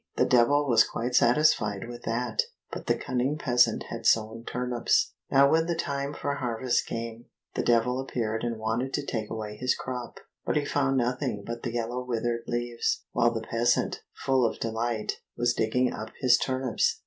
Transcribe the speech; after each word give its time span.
The 0.15 0.25
Devil 0.25 0.67
was 0.67 0.83
quite 0.83 1.13
satisfied 1.13 1.87
with 1.87 2.01
that, 2.05 2.41
but 2.71 2.87
the 2.87 2.97
cunning 2.97 3.37
peasant 3.37 3.83
had 3.91 4.07
sown 4.07 4.43
turnips. 4.43 5.13
Now 5.29 5.47
when 5.51 5.67
the 5.67 5.75
time 5.75 6.15
for 6.15 6.33
harvest 6.37 6.87
came, 6.87 7.25
the 7.53 7.61
Devil 7.61 7.99
appeared 8.01 8.43
and 8.43 8.57
wanted 8.57 8.95
to 8.95 9.05
take 9.05 9.29
away 9.29 9.57
his 9.57 9.75
crop; 9.75 10.19
but 10.43 10.55
he 10.55 10.65
found 10.65 10.97
nothing 10.97 11.43
but 11.45 11.61
the 11.61 11.73
yellow 11.73 12.03
withered 12.03 12.45
leaves, 12.47 13.03
while 13.11 13.29
the 13.31 13.41
peasant, 13.47 14.01
full 14.25 14.43
of 14.43 14.57
delight, 14.57 15.19
was 15.37 15.53
digging 15.53 15.93
up 15.93 16.09
his 16.19 16.35
turnips. 16.35 16.99